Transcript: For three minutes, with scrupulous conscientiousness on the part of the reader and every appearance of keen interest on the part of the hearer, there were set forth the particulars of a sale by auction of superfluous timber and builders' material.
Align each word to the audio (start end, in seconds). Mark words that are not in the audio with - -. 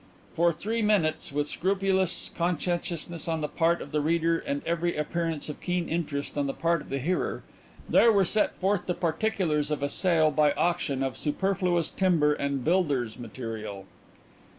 For 0.35 0.51
three 0.51 0.81
minutes, 0.81 1.31
with 1.31 1.45
scrupulous 1.45 2.31
conscientiousness 2.35 3.27
on 3.27 3.41
the 3.41 3.47
part 3.47 3.83
of 3.83 3.91
the 3.91 4.01
reader 4.01 4.39
and 4.39 4.63
every 4.65 4.97
appearance 4.97 5.47
of 5.47 5.61
keen 5.61 5.87
interest 5.87 6.39
on 6.39 6.47
the 6.47 6.55
part 6.55 6.81
of 6.81 6.89
the 6.89 6.97
hearer, 6.97 7.43
there 7.87 8.11
were 8.11 8.25
set 8.25 8.55
forth 8.55 8.87
the 8.87 8.95
particulars 8.95 9.69
of 9.69 9.83
a 9.83 9.89
sale 9.89 10.31
by 10.31 10.53
auction 10.53 11.03
of 11.03 11.15
superfluous 11.17 11.91
timber 11.91 12.33
and 12.33 12.63
builders' 12.63 13.19
material. 13.19 13.85